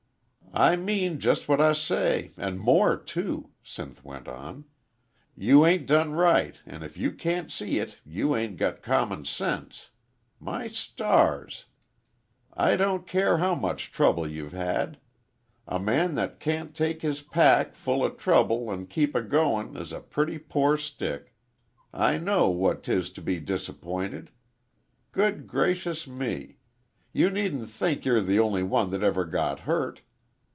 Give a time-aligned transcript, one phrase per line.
[0.53, 4.65] "I mean jest what I say an' more too," Sinth went on.
[5.33, 9.91] "You 'ain't done right, an' if you can't see it you 'ain't got common sense.
[10.41, 11.67] My stars!
[12.53, 14.99] I don't care how much trouble you've had.
[15.69, 20.01] A man that can't take his pack full o' trouble an' keep agoin' is a
[20.01, 21.33] purty poor stick.
[21.93, 24.31] I know what 'tis to be disapp'inted.
[25.13, 26.57] Good gracious me!
[27.13, 30.01] you needn't think you're the only one that ever got hurt.